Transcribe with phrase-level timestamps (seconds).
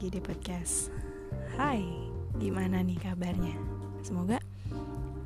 [0.00, 0.88] lagi di podcast.
[1.60, 1.84] Hai,
[2.40, 3.52] gimana nih kabarnya?
[4.00, 4.40] Semoga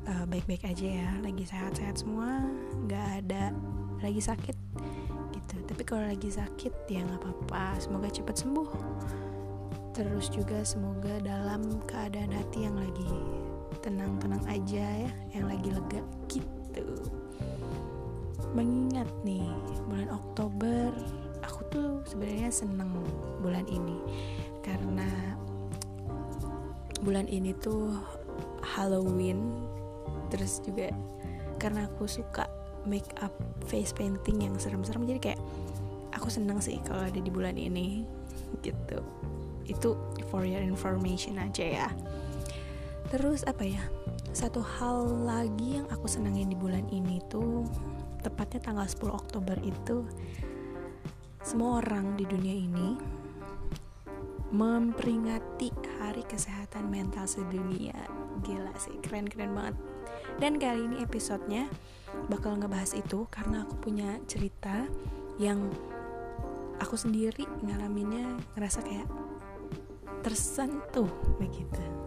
[0.03, 2.43] uh, baik-baik aja ya, lagi sehat-sehat semua,
[2.83, 3.55] nggak ada
[4.03, 4.51] lagi sakit
[5.31, 5.55] gitu.
[5.63, 8.69] Tapi kalau lagi sakit ya nggak apa-apa, semoga cepat sembuh.
[9.95, 13.15] Terus juga semoga dalam keadaan hati yang lagi
[13.79, 16.83] tenang-tenang aja ya, yang lagi lega gitu.
[18.51, 19.47] Mengingat nih
[19.87, 20.91] bulan Oktober
[21.75, 22.87] tuh sebenarnya seneng
[23.43, 23.99] bulan ini.
[24.63, 25.35] Karena
[27.03, 27.91] bulan ini tuh
[28.63, 29.67] Halloween
[30.31, 30.89] terus juga
[31.59, 32.47] karena aku suka
[32.87, 33.31] make up
[33.67, 35.41] face painting yang serem-serem jadi kayak
[36.15, 38.07] aku seneng sih kalau ada di bulan ini
[38.63, 39.03] gitu.
[39.67, 39.99] Itu
[40.31, 41.87] for your information aja ya.
[43.11, 43.83] Terus apa ya
[44.33, 47.63] satu hal lagi yang aku senangin di bulan ini tuh
[48.25, 50.03] tepatnya tanggal 10 Oktober itu
[51.45, 52.97] semua orang di dunia ini
[54.49, 55.69] memperingati
[56.01, 57.93] Hari Kesehatan Mental Sedunia.
[58.41, 59.77] Gila sih, keren-keren banget.
[60.41, 61.69] Dan kali ini episodenya
[62.33, 64.89] bakal ngebahas itu karena aku punya cerita
[65.37, 65.69] yang
[66.81, 69.05] aku sendiri ngalaminnya ngerasa kayak
[70.25, 72.04] tersentuh begitu.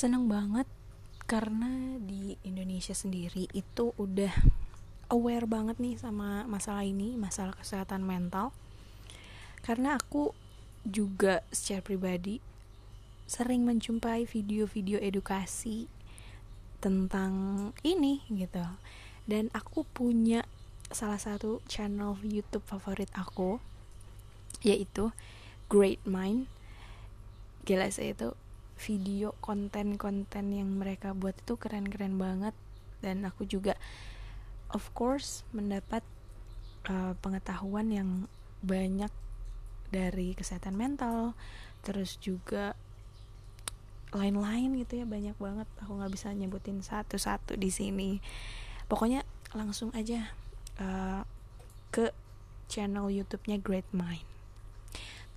[0.00, 0.64] Seneng banget
[1.28, 4.32] karena di Indonesia sendiri itu udah
[5.12, 8.56] aware banget nih sama masalah ini masalah kesehatan mental.
[9.60, 10.32] Karena aku
[10.88, 12.40] juga secara pribadi
[13.28, 15.84] sering menjumpai video-video edukasi
[16.80, 18.64] tentang ini gitu.
[19.28, 20.48] Dan aku punya
[20.88, 23.60] salah satu channel YouTube favorit aku
[24.64, 25.12] yaitu
[25.68, 26.48] Great Mind.
[27.68, 28.32] Gila sih itu
[28.80, 32.56] video konten-konten yang mereka buat itu keren-keren banget.
[33.04, 33.76] Dan aku juga
[34.72, 36.00] of course mendapat
[36.88, 38.10] uh, pengetahuan yang
[38.64, 39.12] banyak
[39.92, 41.36] dari kesehatan mental.
[41.84, 42.72] Terus juga
[44.10, 45.68] lain-lain gitu ya banyak banget.
[45.84, 48.18] Aku nggak bisa nyebutin satu-satu di sini.
[48.88, 49.22] Pokoknya
[49.52, 50.32] langsung aja
[50.80, 51.22] uh,
[51.92, 52.10] ke
[52.70, 54.29] channel YouTube-nya Great Mind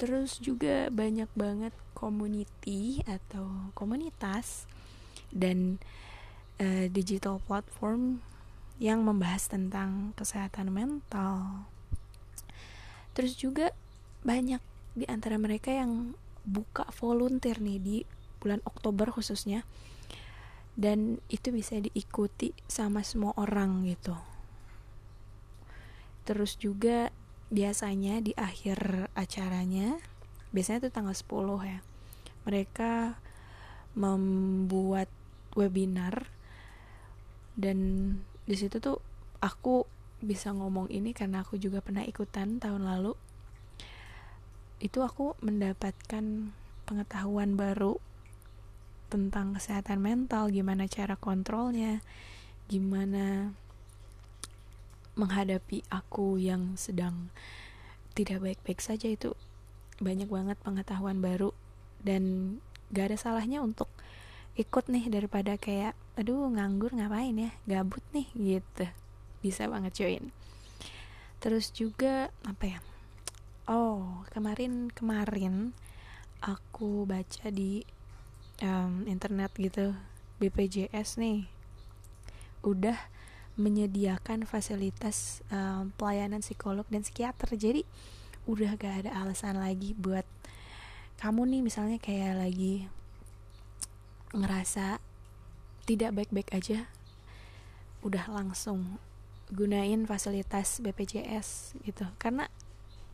[0.04, 4.68] terus juga banyak banget community atau komunitas
[5.32, 5.80] dan
[6.60, 8.20] uh, digital platform
[8.84, 11.64] yang membahas tentang kesehatan mental.
[13.16, 13.72] Terus juga
[14.28, 14.60] banyak
[14.92, 17.98] di antara mereka yang buka volunteer nih di
[18.44, 19.64] bulan Oktober khususnya.
[20.76, 24.20] Dan itu bisa diikuti sama semua orang gitu.
[26.28, 27.08] Terus juga
[27.54, 30.02] biasanya di akhir acaranya
[30.50, 31.80] biasanya itu tanggal 10 ya
[32.50, 33.22] mereka
[33.94, 35.08] membuat
[35.54, 36.26] webinar
[37.54, 37.78] dan
[38.50, 38.98] di situ tuh
[39.38, 39.86] aku
[40.24, 43.14] bisa ngomong ini karena aku juga pernah ikutan tahun lalu.
[44.80, 46.56] Itu aku mendapatkan
[46.88, 48.00] pengetahuan baru
[49.12, 52.02] tentang kesehatan mental gimana cara kontrolnya
[52.66, 53.54] gimana
[55.14, 57.30] menghadapi aku yang sedang
[58.14, 59.34] tidak baik-baik saja itu
[60.02, 61.54] banyak banget pengetahuan baru.
[62.04, 62.58] Dan
[62.94, 63.90] gak ada salahnya untuk
[64.54, 67.52] ikut nih daripada kayak aduh nganggur ngapain ya?
[67.66, 68.86] Gabut nih gitu.
[69.42, 70.30] Bisa banget join.
[71.42, 72.80] Terus juga apa ya?
[73.68, 75.72] Oh kemarin kemarin
[76.44, 77.82] aku baca di
[78.60, 79.96] um, internet gitu
[80.38, 81.48] BPJS nih.
[82.64, 83.00] Udah
[83.54, 87.54] menyediakan fasilitas um, pelayanan psikolog dan psikiater.
[87.54, 87.86] Jadi
[88.50, 90.26] udah gak ada alasan lagi buat
[91.22, 92.92] kamu nih misalnya kayak lagi
[94.36, 95.00] ngerasa
[95.88, 96.90] tidak baik-baik aja
[98.04, 99.00] udah langsung
[99.54, 102.10] gunain fasilitas BPJS gitu.
[102.18, 102.50] Karena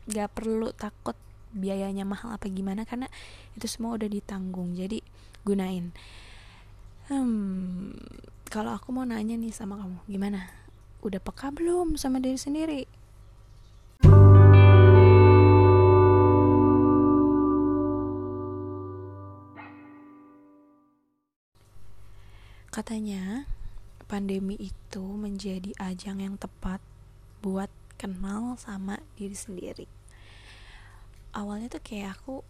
[0.09, 1.19] gak perlu takut
[1.49, 3.11] biayanya mahal apa gimana karena
[3.59, 4.73] itu semua udah ditanggung.
[4.73, 5.03] Jadi
[5.43, 5.91] gunain.
[7.11, 7.93] Hmm
[8.49, 10.49] kalau aku mau nanya nih sama kamu gimana
[11.05, 12.81] udah peka belum sama diri sendiri
[22.69, 23.49] Katanya,
[24.05, 26.79] pandemi itu menjadi ajang yang tepat
[27.41, 27.67] buat
[27.97, 29.89] kenal sama diri sendiri.
[31.33, 32.45] Awalnya tuh kayak aku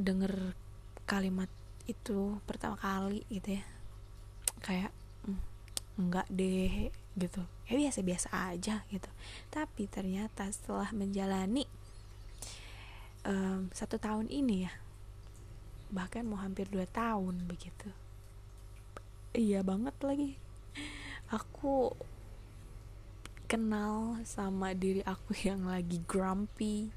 [0.00, 0.56] denger
[1.04, 1.46] kalimat
[1.86, 3.75] itu pertama kali gitu ya.
[4.66, 4.90] Kayak
[5.30, 5.40] mm,
[6.02, 7.42] enggak deh gitu.
[7.70, 9.10] Ya biasa-biasa aja gitu.
[9.54, 11.70] Tapi ternyata setelah menjalani
[13.22, 14.74] um, satu tahun ini ya,
[15.90, 17.86] bahkan mau hampir dua tahun begitu
[19.36, 20.32] iya banget lagi
[21.30, 21.94] aku
[23.46, 26.90] kenal sama diri aku yang lagi grumpy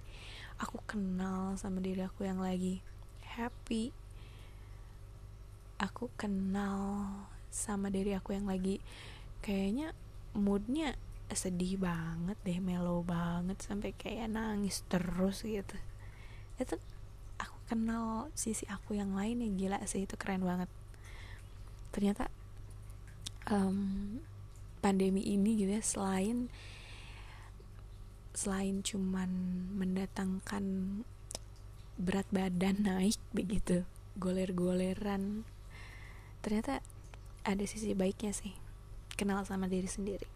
[0.58, 2.82] aku kenal sama diri aku yang lagi
[3.38, 3.94] happy
[5.78, 8.80] aku kenal sama diri aku yang lagi
[9.42, 9.94] kayaknya
[10.38, 10.96] moodnya
[11.30, 15.78] sedih banget deh mellow banget sampai kayak nangis terus gitu.
[16.58, 16.82] Itu
[17.38, 20.70] aku kenal sisi aku yang lain yang gila sih itu keren banget.
[21.94, 22.34] Ternyata
[23.54, 24.18] um,
[24.82, 26.50] pandemi ini gitu ya selain
[28.34, 29.30] selain cuman
[29.76, 30.66] mendatangkan
[32.00, 33.84] berat badan naik begitu
[34.16, 35.44] goler-goleran
[36.40, 36.80] ternyata
[37.44, 38.56] ada sisi baiknya sih
[39.20, 40.28] kenal sama diri sendiri.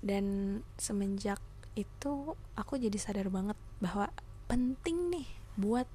[0.00, 1.40] Dan semenjak
[1.76, 4.08] itu aku jadi sadar banget bahwa
[4.48, 5.28] penting nih
[5.60, 5.86] buat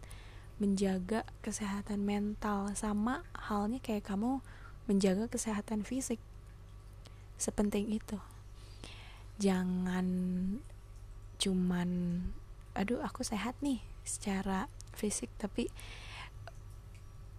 [0.61, 4.39] menjaga kesehatan mental sama halnya kayak kamu
[4.85, 6.21] menjaga kesehatan fisik.
[7.35, 8.21] Sepenting itu.
[9.41, 10.07] Jangan
[11.35, 12.21] cuman
[12.71, 15.67] aduh aku sehat nih secara fisik tapi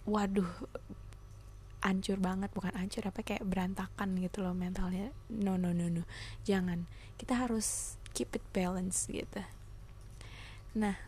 [0.05, 0.49] waduh
[1.87, 5.15] ancur banget bukan ancur apa kayak berantakan gitu loh mentalnya.
[5.31, 6.03] No no no no.
[6.43, 6.91] Jangan.
[7.15, 9.47] Kita harus keep it balance gitu.
[10.75, 10.99] Nah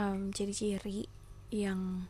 [0.00, 1.04] um, ciri-ciri
[1.52, 2.08] yang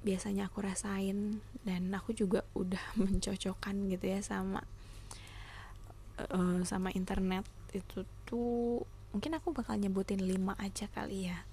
[0.00, 4.64] biasanya aku rasain dan aku juga udah mencocokkan gitu ya sama
[6.30, 7.44] uh, sama internet
[7.74, 11.46] itu tuh mungkin aku bakal nyebutin lima aja kali ya.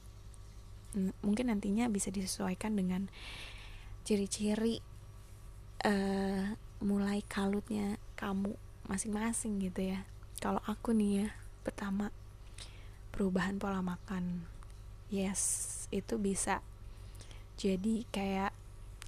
[1.21, 3.11] Mungkin nantinya bisa disesuaikan dengan
[4.07, 4.81] ciri-ciri
[5.85, 8.55] uh, mulai kalutnya kamu
[8.87, 10.05] masing-masing gitu ya.
[10.41, 11.27] Kalau aku nih ya
[11.61, 12.13] pertama
[13.13, 14.45] perubahan pola makan.
[15.11, 16.61] Yes itu bisa
[17.57, 18.53] jadi kayak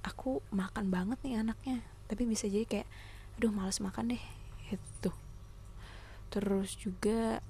[0.02, 2.88] aku makan banget nih anaknya tapi bisa jadi kayak
[3.38, 4.24] aduh males makan deh
[4.72, 5.12] itu
[6.32, 7.44] terus juga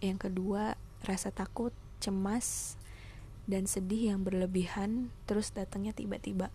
[0.00, 2.78] yang kedua rasa takut cemas
[3.46, 6.50] dan sedih yang berlebihan terus datangnya tiba-tiba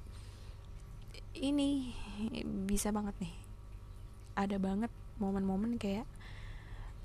[1.35, 1.95] ini
[2.67, 3.35] bisa banget nih.
[4.35, 6.07] Ada banget momen-momen kayak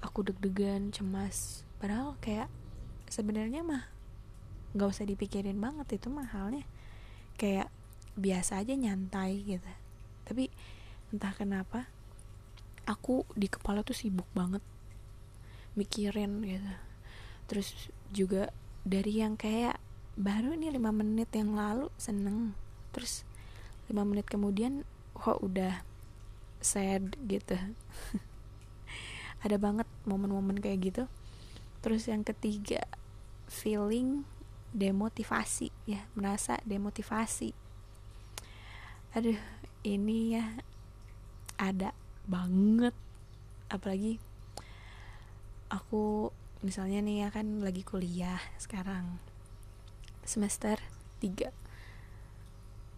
[0.00, 1.66] aku deg-degan cemas.
[1.82, 2.48] Padahal kayak
[3.10, 3.86] sebenarnya mah
[4.76, 6.64] nggak usah dipikirin banget itu mah halnya
[7.40, 7.68] kayak
[8.16, 9.72] biasa aja nyantai gitu.
[10.24, 10.48] Tapi
[11.12, 11.86] entah kenapa
[12.86, 14.62] aku di kepala tuh sibuk banget
[15.76, 16.72] mikirin gitu.
[17.50, 17.68] Terus
[18.14, 18.48] juga
[18.86, 19.76] dari yang kayak
[20.16, 22.56] baru nih lima menit yang lalu seneng.
[22.94, 23.25] Terus
[23.86, 24.82] lima menit kemudian
[25.14, 25.82] kok udah
[26.60, 27.54] sad gitu.
[29.44, 31.04] Ada banget momen-momen kayak gitu.
[31.84, 32.82] Terus yang ketiga
[33.46, 34.26] feeling
[34.74, 37.54] demotivasi ya merasa demotivasi.
[39.14, 39.38] Aduh
[39.86, 40.44] ini ya
[41.56, 41.94] ada
[42.26, 42.92] banget.
[43.70, 44.18] Apalagi
[45.70, 46.30] aku
[46.60, 49.22] misalnya nih ya kan lagi kuliah sekarang
[50.26, 50.82] semester
[51.22, 51.65] 3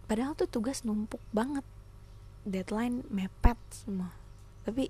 [0.09, 1.61] padahal tuh tugas numpuk banget.
[2.41, 4.09] Deadline mepet semua.
[4.65, 4.89] Tapi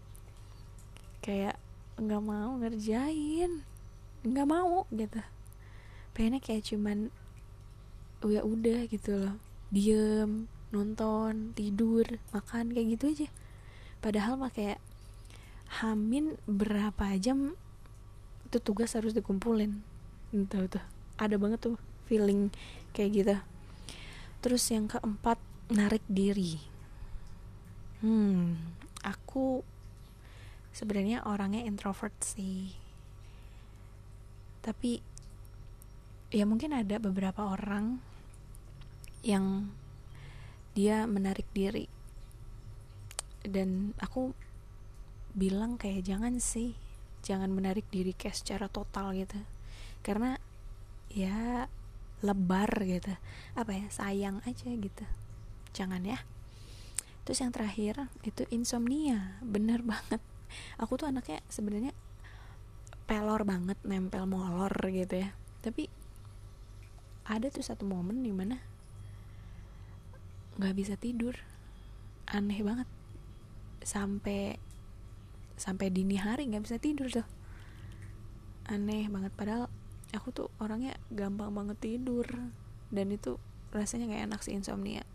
[1.19, 1.59] kayak
[1.99, 3.67] nggak mau ngerjain.
[4.23, 5.19] Nggak mau gitu.
[6.15, 7.11] Pengennya kayak cuman
[8.23, 9.35] ya udah gitu loh.
[9.75, 13.27] Diem nonton tidur makan kayak gitu aja.
[13.99, 14.79] Padahal mah kayak
[15.83, 17.59] hamin berapa jam
[18.47, 19.83] itu tugas harus dikumpulin.
[20.31, 20.85] Entah tuh.
[21.19, 21.75] Ada banget tuh
[22.07, 22.55] feeling
[22.95, 23.35] kayak gitu
[24.39, 26.59] terus yang keempat narik diri.
[27.99, 29.63] Hmm aku
[30.75, 32.71] sebenarnya orangnya introvert sih.
[34.59, 34.99] Tapi
[36.29, 37.99] ya mungkin ada beberapa orang
[39.23, 39.71] yang
[40.75, 41.87] dia menarik diri.
[43.39, 44.35] Dan aku
[45.31, 46.75] bilang kayak jangan sih
[47.19, 49.39] jangan menarik diri kayak secara total gitu.
[50.03, 50.35] Karena
[51.11, 51.67] ya
[52.19, 53.13] lebar gitu.
[53.55, 55.05] Apa ya sayang aja gitu.
[55.71, 56.19] Jangan ya.
[57.23, 59.39] Terus yang terakhir itu insomnia.
[59.45, 60.21] Bener banget.
[60.81, 61.93] Aku tuh anaknya sebenarnya
[63.05, 65.33] pelor banget nempel molor gitu ya.
[65.61, 65.89] Tapi
[67.29, 68.57] ada tuh satu momen di mana
[70.57, 71.37] nggak bisa tidur.
[72.29, 72.89] Aneh banget.
[73.85, 74.59] Sampai
[75.59, 77.27] sampai dini hari nggak bisa tidur tuh.
[78.67, 79.31] Aneh banget.
[79.37, 79.69] Padahal
[80.13, 82.25] aku tuh orangnya gampang banget tidur.
[82.89, 83.37] Dan itu
[83.69, 85.05] rasanya gak enak sih insomnia.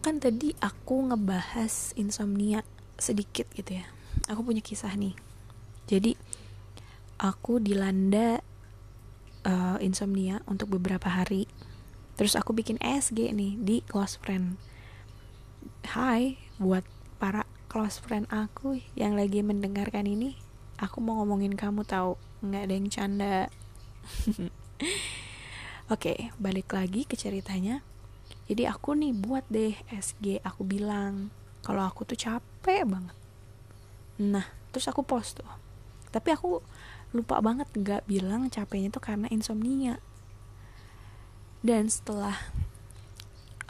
[0.00, 2.60] Kan tadi aku ngebahas insomnia
[3.00, 3.86] sedikit gitu ya.
[4.28, 5.16] Aku punya kisah nih.
[5.88, 6.12] Jadi
[7.20, 8.40] aku dilanda
[9.44, 11.48] uh, insomnia untuk beberapa hari
[12.20, 14.60] terus aku bikin SG nih di close friend
[15.88, 16.84] Hai buat
[17.16, 20.36] para close friend aku yang lagi mendengarkan ini
[20.76, 23.36] aku mau ngomongin kamu tahu nggak ada yang canda
[25.92, 27.82] Oke, balik lagi ke ceritanya.
[28.46, 31.34] Jadi aku nih buat deh SG, aku bilang
[31.66, 33.16] kalau aku tuh capek banget.
[34.22, 35.50] Nah, terus aku post tuh.
[36.14, 36.62] Tapi aku
[37.10, 39.98] lupa banget nggak bilang capeknya tuh karena insomnia
[41.60, 42.36] dan setelah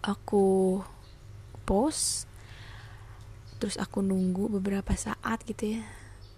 [0.01, 0.81] aku
[1.67, 2.31] post
[3.61, 5.83] terus aku nunggu beberapa saat gitu ya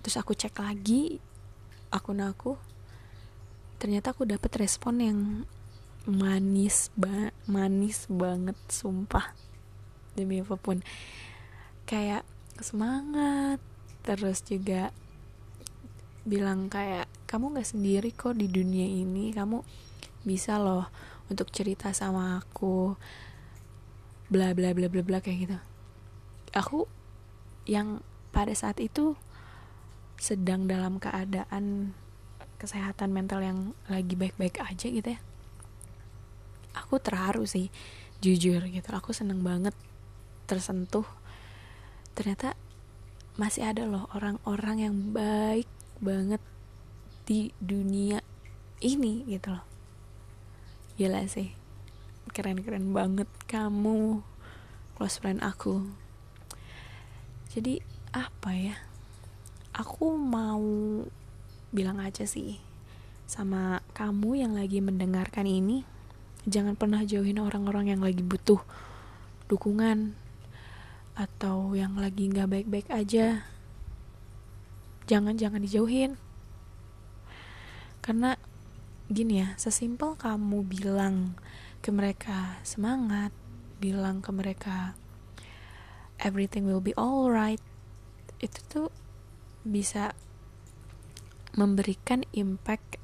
[0.02, 1.23] terus aku cek lagi
[1.94, 2.59] akun aku
[3.78, 5.18] ternyata aku dapat respon yang
[6.06, 9.35] manis ba manis banget sumpah.
[10.18, 10.82] Demi apa pun.
[11.87, 12.26] Kayak
[12.59, 13.62] semangat
[14.02, 14.90] terus juga
[16.26, 19.62] bilang kayak kamu nggak sendiri kok di dunia ini kamu
[20.23, 20.87] bisa loh
[21.33, 22.95] untuk cerita sama aku
[24.29, 25.59] bla bla bla bla bla kayak gitu.
[26.53, 26.85] Aku
[27.65, 29.17] yang pada saat itu
[30.21, 31.97] sedang dalam keadaan
[32.61, 33.59] kesehatan mental yang
[33.89, 35.21] lagi baik-baik aja gitu ya.
[36.77, 37.73] Aku terharu sih
[38.21, 38.89] jujur gitu.
[38.93, 39.75] Aku seneng banget
[40.47, 41.09] tersentuh.
[42.12, 42.55] Ternyata
[43.41, 45.69] masih ada loh orang-orang yang baik
[46.05, 46.45] banget
[47.25, 48.21] di dunia
[48.85, 49.72] ini gitu loh
[51.02, 51.50] gila sih.
[52.30, 54.23] Keren-keren banget kamu
[54.94, 55.82] close friend aku.
[57.50, 57.82] Jadi
[58.14, 58.78] apa ya?
[59.75, 60.62] Aku mau
[61.75, 62.62] bilang aja sih
[63.26, 65.82] sama kamu yang lagi mendengarkan ini
[66.47, 68.62] jangan pernah jauhin orang-orang yang lagi butuh
[69.50, 70.14] dukungan
[71.18, 73.42] atau yang lagi nggak baik-baik aja.
[75.11, 76.14] Jangan jangan dijauhin.
[77.99, 78.38] Karena
[79.12, 81.37] gini ya sesimpel kamu bilang
[81.85, 83.31] ke mereka semangat
[83.78, 84.97] bilang ke mereka
[86.19, 87.61] everything will be alright
[88.42, 88.88] itu tuh
[89.62, 90.16] bisa
[91.54, 92.99] memberikan impact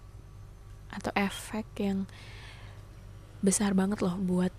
[0.89, 2.09] atau efek yang
[3.39, 4.51] besar banget loh buat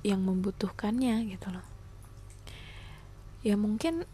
[0.00, 1.66] yang membutuhkannya gitu loh.
[3.42, 4.06] Ya mungkin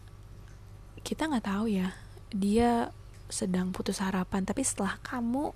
[1.05, 1.95] kita nggak tahu ya
[2.33, 2.93] dia
[3.29, 5.53] sedang putus harapan tapi setelah kamu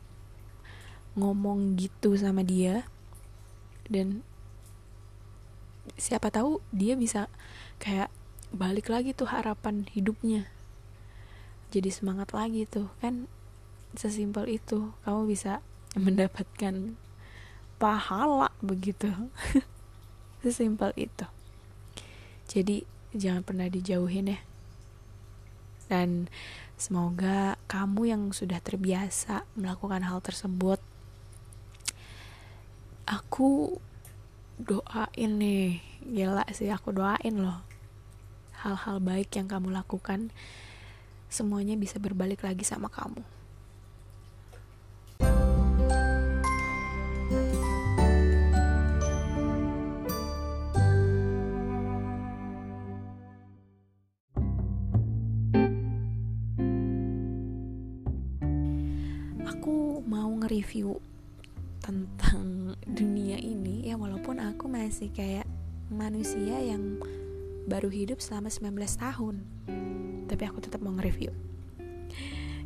[1.19, 2.88] ngomong gitu sama dia.
[3.88, 4.25] Dan
[5.99, 7.26] siapa tahu dia bisa
[7.83, 8.09] kayak
[8.52, 10.49] balik lagi tuh harapan hidupnya.
[11.73, 12.92] Jadi semangat lagi tuh.
[13.00, 13.26] Kan
[13.97, 15.64] sesimpel itu kamu bisa
[15.97, 16.97] mendapatkan
[17.81, 19.09] pahala begitu.
[20.45, 21.26] Sesimpel itu.
[22.49, 22.85] Jadi
[23.16, 24.40] jangan pernah dijauhin ya.
[25.88, 26.28] Dan
[26.76, 30.81] semoga kamu yang sudah terbiasa melakukan hal tersebut
[33.12, 33.76] aku
[34.57, 35.85] doain nih.
[36.02, 37.61] Gila sih aku doain loh.
[38.64, 40.33] Hal-hal baik yang kamu lakukan
[41.28, 43.21] semuanya bisa berbalik lagi sama kamu.
[60.52, 61.00] Review
[61.82, 65.44] tentang dunia ini ya walaupun aku masih kayak
[65.90, 67.02] manusia yang
[67.66, 69.36] baru hidup selama 19 tahun.
[70.30, 71.34] Tapi aku tetap mau nge-review.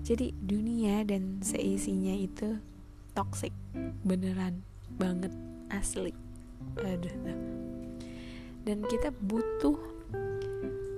[0.07, 2.63] Jadi dunia dan seisinya itu
[3.17, 3.51] toxic
[4.07, 4.63] beneran
[4.95, 5.35] banget
[5.73, 6.15] asli.
[6.79, 7.57] Aduh
[8.67, 9.79] dan kita butuh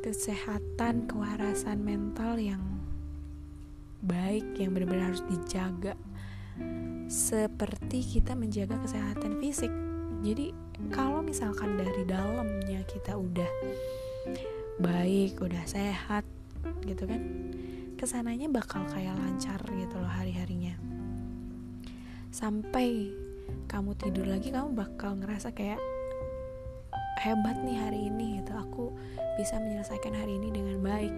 [0.01, 2.65] kesehatan kewarasan mental yang
[4.01, 5.93] baik yang benar-benar harus dijaga
[7.09, 9.73] seperti kita menjaga kesehatan fisik.
[10.21, 10.53] Jadi
[10.93, 13.49] kalau misalkan dari dalamnya kita udah
[14.77, 16.29] baik, udah sehat
[16.85, 17.21] gitu kan,
[17.97, 20.77] ke sananya bakal kayak lancar gitu loh hari-harinya.
[22.29, 23.09] Sampai
[23.73, 25.81] kamu tidur lagi kamu bakal ngerasa kayak
[27.25, 28.53] hebat nih hari ini gitu.
[28.53, 28.93] Aku
[29.41, 31.15] bisa menyelesaikan hari ini dengan baik.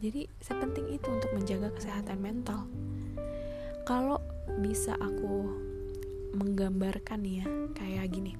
[0.00, 2.64] Jadi sepenting itu untuk menjaga kesehatan mental
[3.86, 4.18] kalau
[4.58, 5.46] bisa aku
[6.34, 7.46] menggambarkan ya
[7.78, 8.34] kayak gini.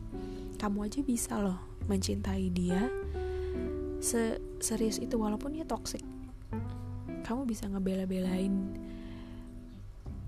[0.59, 2.91] Kamu aja bisa loh mencintai dia
[4.03, 6.03] se serius itu walaupun dia toxic.
[7.23, 8.75] Kamu bisa ngebela-belain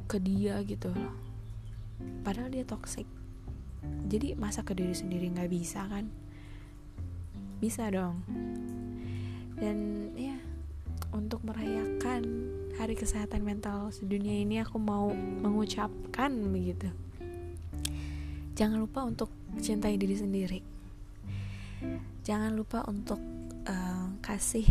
[0.07, 1.13] ke dia gitu loh.
[2.23, 3.05] Padahal dia toxic.
[4.07, 6.07] Jadi masa ke diri sendiri nggak bisa kan?
[7.59, 8.23] Bisa dong.
[9.59, 10.39] Dan ya
[11.11, 16.87] untuk merayakan hari kesehatan mental sedunia ini aku mau mengucapkan begitu.
[18.55, 20.61] Jangan lupa untuk cintai diri sendiri.
[22.23, 23.19] Jangan lupa untuk
[23.67, 24.63] uh, kasih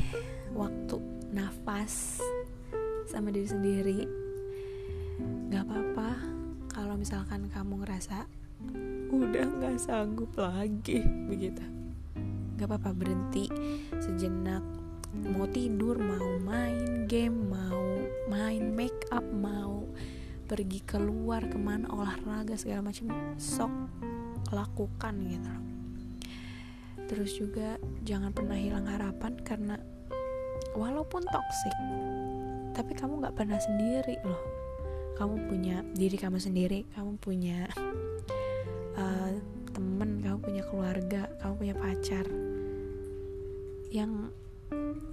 [0.56, 1.04] waktu
[1.36, 2.24] nafas
[3.12, 4.00] sama diri sendiri.
[5.52, 6.10] Gak apa-apa
[6.72, 8.24] kalau misalkan kamu ngerasa
[9.12, 11.64] udah gak sanggup lagi begitu.
[12.56, 13.52] Gak apa-apa berhenti
[14.00, 14.77] sejenak
[15.16, 19.88] mau tidur mau main game mau main make up mau
[20.48, 23.72] pergi keluar ke mana olahraga segala macam sok
[24.56, 25.54] lakukan gitu.
[27.08, 27.76] Terus juga
[28.08, 29.76] jangan pernah hilang harapan karena
[30.76, 31.76] walaupun toxic
[32.76, 34.40] tapi kamu nggak pernah sendiri loh.
[35.20, 37.68] Kamu punya diri kamu sendiri kamu punya
[38.96, 39.32] uh,
[39.76, 42.26] temen kamu punya keluarga kamu punya pacar
[43.92, 44.32] yang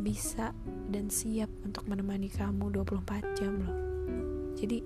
[0.01, 0.53] bisa
[0.91, 3.77] dan siap untuk menemani kamu 24 jam loh.
[4.59, 4.79] Jadi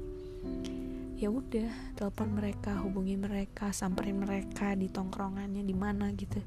[1.19, 6.39] ya udah telepon mereka hubungi mereka samperin mereka di tongkrongannya di mana gitu.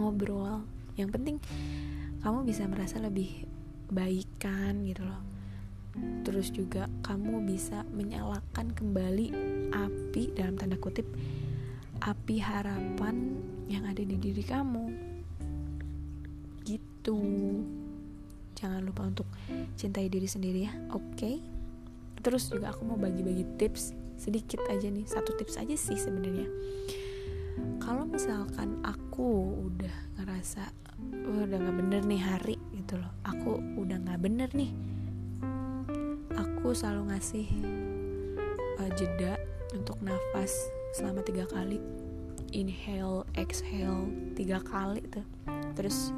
[0.00, 0.66] Ngobrol.
[0.98, 1.36] Yang penting
[2.20, 3.46] kamu bisa merasa lebih
[3.88, 5.22] baikan gitu loh.
[6.26, 9.26] Terus juga kamu bisa menyalakan kembali
[9.74, 11.06] api dalam tanda kutip
[12.00, 13.36] api harapan
[13.68, 15.09] yang ada di diri kamu
[17.00, 17.16] gitu
[18.60, 19.24] jangan lupa untuk
[19.80, 21.16] cintai diri sendiri ya oke?
[21.16, 21.40] Okay?
[22.20, 26.44] terus juga aku mau bagi-bagi tips sedikit aja nih satu tips aja sih sebenarnya.
[27.80, 30.68] Kalau misalkan aku udah ngerasa
[31.24, 33.08] oh, udah nggak bener nih hari gitu loh.
[33.24, 34.70] Aku udah nggak bener nih.
[36.36, 37.48] Aku selalu ngasih
[38.76, 39.40] uh, jeda
[39.72, 40.52] untuk nafas
[40.92, 41.80] selama tiga kali.
[42.52, 45.24] Inhale exhale tiga kali tuh.
[45.72, 46.12] Terus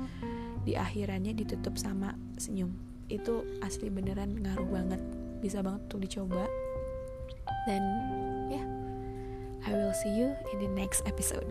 [0.62, 2.72] di akhirannya ditutup sama senyum.
[3.10, 5.00] Itu asli beneran ngaruh banget.
[5.42, 6.44] Bisa banget untuk dicoba.
[7.66, 7.82] Dan
[8.50, 8.66] ya yeah,
[9.66, 11.46] I will see you in the next episode